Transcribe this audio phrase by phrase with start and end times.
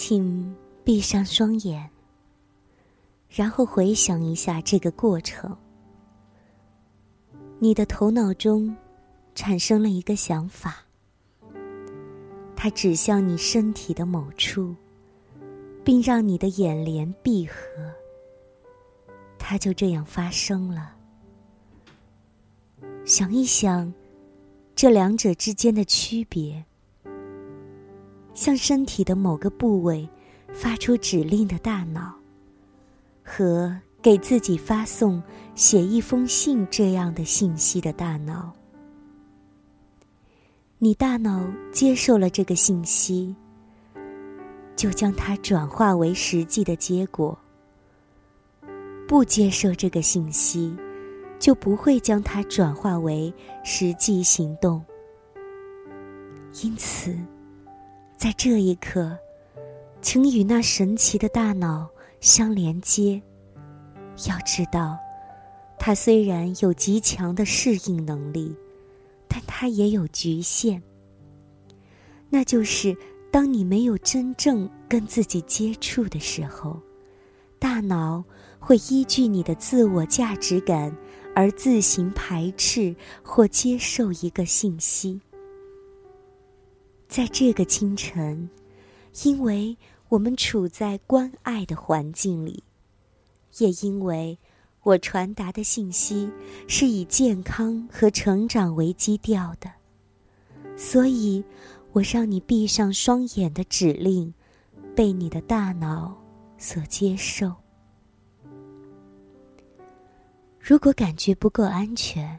[0.00, 0.54] 请
[0.84, 1.90] 闭上双眼，
[3.28, 5.58] 然后回想一下这个过程。
[7.58, 8.76] 你的头脑中
[9.34, 10.86] 产生了一个想法，
[12.54, 14.72] 它指向你身体的某处，
[15.82, 17.56] 并让你的眼帘闭合。
[19.36, 20.94] 它就这样发生了。
[23.04, 23.92] 想一想，
[24.76, 26.64] 这两者之间的区别。
[28.38, 30.08] 向身体的某个部位
[30.52, 32.14] 发出指令的大脑，
[33.24, 35.20] 和给自己发送
[35.56, 38.52] 写一封信这样的信息的大脑，
[40.78, 43.34] 你大脑接受了这个信息，
[44.76, 47.36] 就将它转化为实际的结果；
[49.08, 50.72] 不接受这个信息，
[51.40, 53.34] 就不会将它转化为
[53.64, 54.80] 实际行动。
[56.62, 57.18] 因此。
[58.18, 59.16] 在这一刻，
[60.02, 61.88] 请与那神奇的大脑
[62.20, 63.22] 相连接。
[64.26, 64.98] 要知道，
[65.78, 68.52] 它虽然有极强的适应能力，
[69.28, 70.82] 但它也有局限。
[72.28, 72.96] 那就是
[73.30, 76.76] 当你没有真正跟自己接触的时候，
[77.60, 78.24] 大脑
[78.58, 80.92] 会依据你的自我价值感
[81.36, 85.20] 而自行排斥或接受一个信息。
[87.08, 88.48] 在这个清晨，
[89.24, 89.76] 因为
[90.10, 92.62] 我们处在关爱的环境里，
[93.56, 94.38] 也因为
[94.82, 96.30] 我传达的信息
[96.66, 99.70] 是以健康和成长为基调的，
[100.76, 101.42] 所以
[101.92, 104.32] 我让你闭上双眼的指令
[104.94, 106.14] 被你的大脑
[106.58, 107.52] 所接受。
[110.60, 112.38] 如果感觉不够安全，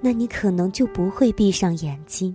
[0.00, 2.34] 那你可能就不会闭上眼睛。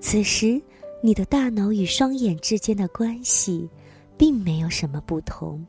[0.00, 0.60] 此时，
[1.02, 3.68] 你的大脑与双眼之间的关系，
[4.16, 5.66] 并没有什么不同，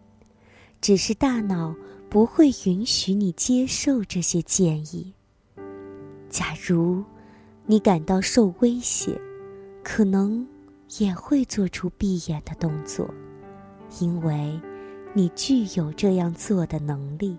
[0.80, 1.76] 只是大脑
[2.10, 5.14] 不会允许你接受这些建议。
[6.30, 7.04] 假如
[7.66, 9.20] 你感到受威胁，
[9.84, 10.48] 可能
[11.00, 13.10] 也会做出闭眼的动作，
[14.00, 14.60] 因为
[15.14, 17.36] 你具有这样做的能力。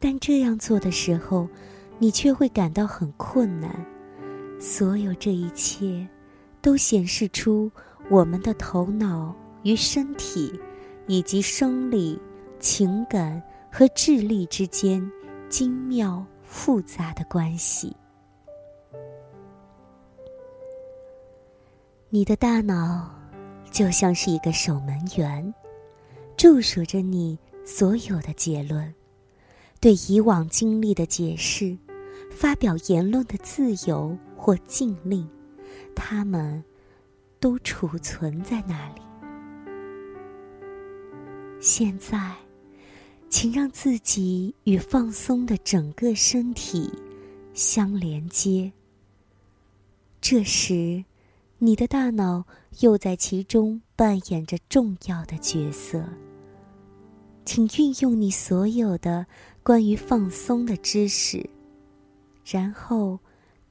[0.00, 1.48] 但这样做的时候，
[1.98, 3.84] 你却会感到很困难。
[4.66, 6.08] 所有这一切，
[6.62, 7.70] 都显示出
[8.08, 10.58] 我们的头脑与身体，
[11.06, 12.18] 以及生理、
[12.58, 15.06] 情感和智力之间
[15.50, 17.94] 精妙复杂的关系。
[22.08, 23.14] 你的大脑
[23.70, 25.54] 就像是一个守门员，
[26.38, 28.94] 驻守着你所有的结论，
[29.78, 31.76] 对以往经历的解释，
[32.30, 34.16] 发表言论的自由。
[34.44, 35.26] 或禁令，
[35.94, 36.62] 它们
[37.40, 39.00] 都储存在那里。
[41.58, 42.36] 现在，
[43.30, 46.92] 请让自己与放松的整个身体
[47.54, 48.70] 相连接。
[50.20, 51.02] 这时，
[51.56, 52.44] 你的大脑
[52.80, 56.04] 又在其中扮演着重要的角色。
[57.46, 59.24] 请运用你所有的
[59.62, 61.48] 关于放松的知识，
[62.44, 63.18] 然后。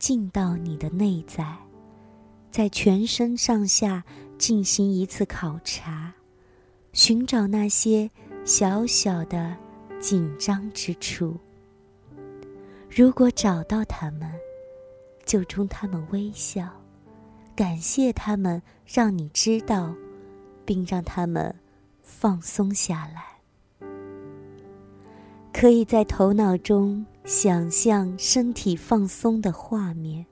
[0.03, 1.57] 进到你的内在，
[2.51, 4.03] 在全身上下
[4.37, 6.13] 进行一次考察，
[6.91, 8.11] 寻找那些
[8.43, 9.55] 小小的
[10.01, 11.37] 紧张之处。
[12.91, 14.29] 如果找到他们，
[15.23, 16.67] 就冲他们微笑，
[17.55, 19.95] 感谢他们让你知道，
[20.65, 21.55] 并让他们
[22.01, 23.87] 放松下来。
[25.53, 27.05] 可以在头脑中。
[27.25, 30.25] 想象身体放松的画面，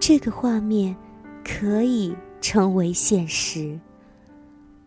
[0.00, 0.96] 这个画面
[1.44, 3.78] 可以成为现实，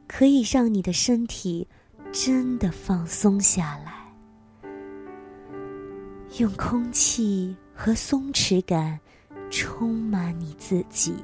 [0.08, 1.66] 可以让你的身体
[2.12, 3.94] 真的放松下来。
[6.38, 9.00] 用空气和松弛感
[9.50, 11.16] 充满你自己，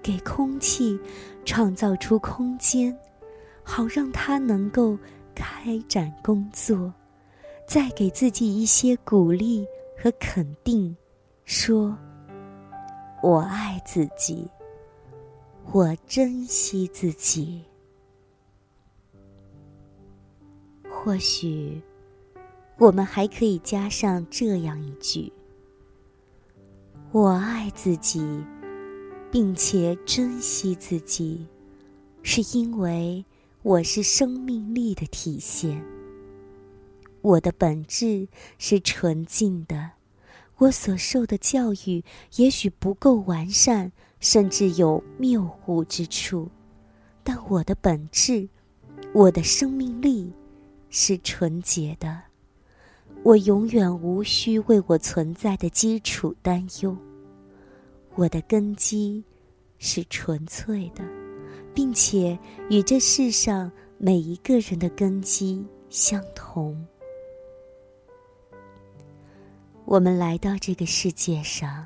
[0.00, 0.98] 给空气
[1.44, 2.96] 创造出空间，
[3.62, 4.96] 好让它能够
[5.34, 6.90] 开展工作。
[7.70, 9.64] 再给自己一些鼓励
[9.96, 10.96] 和肯定，
[11.44, 11.96] 说
[13.22, 14.50] ：“我爱自己，
[15.70, 17.64] 我珍惜自己。”
[20.90, 21.80] 或许，
[22.76, 25.32] 我们还可以加上这样一句
[27.12, 28.44] ：“我爱自己，
[29.30, 31.46] 并且珍惜自己，
[32.24, 33.24] 是因为
[33.62, 35.80] 我是生命力的体现。”
[37.22, 38.26] 我的本质
[38.58, 39.90] 是纯净的，
[40.56, 42.02] 我所受的教育
[42.36, 46.48] 也许不够完善，甚至有谬误之处，
[47.22, 48.48] 但我的本质，
[49.12, 50.32] 我的生命力，
[50.88, 52.22] 是纯洁的。
[53.22, 56.96] 我永远无需为我存在的基础担忧。
[58.14, 59.22] 我的根基
[59.78, 61.04] 是纯粹的，
[61.74, 62.38] 并且
[62.70, 66.82] 与这世上每一个人的根基相同。
[69.90, 71.84] 我们来到这个世界上，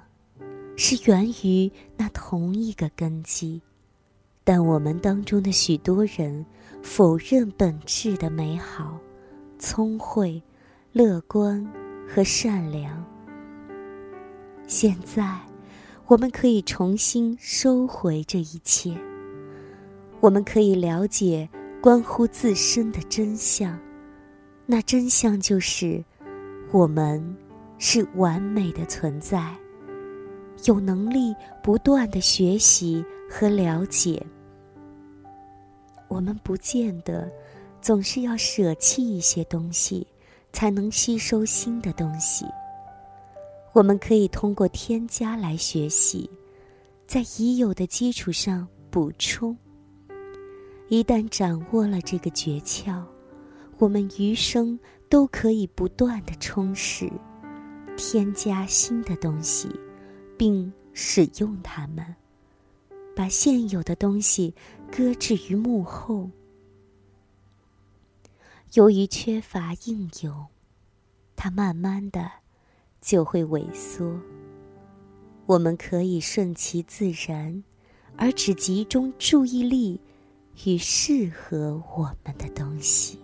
[0.77, 3.63] 是源于那同一个根基，
[4.45, 6.45] 但我们当中的许多人
[6.83, 8.99] 否认本质的美好、
[9.59, 10.43] 聪慧、
[10.93, 11.67] 乐观
[12.07, 13.03] 和善良。
[14.67, 15.41] 现在，
[16.05, 18.95] 我们可以重新收回这一切，
[20.21, 21.49] 我们可以了解
[21.81, 23.79] 关乎自身的真相，
[24.67, 26.05] 那真相就是
[26.71, 27.35] 我们。
[27.79, 29.55] 是完美的存在，
[30.65, 34.25] 有能力不断的学习和了解。
[36.09, 37.31] 我们不见得
[37.81, 40.07] 总是要舍弃一些东西，
[40.53, 42.47] 才能吸收新的东西。
[43.73, 46.31] 我们可以通过添加来学习，
[47.07, 49.57] 在已有的基础上补充。
[50.89, 53.03] 一旦掌握了这个诀窍，
[53.79, 54.79] 我们余生
[55.09, 57.11] 都可以不断的充实。
[57.97, 59.69] 添加新的东西，
[60.37, 62.15] 并使用它们，
[63.15, 64.55] 把现有的东西
[64.91, 66.31] 搁置于幕后。
[68.75, 70.47] 由于缺乏应用，
[71.37, 72.31] 它慢慢的
[73.01, 74.21] 就会萎缩。
[75.47, 77.63] 我们可以顺其自然，
[78.17, 80.01] 而只集中注意力
[80.65, 83.24] 与适合我们的东西。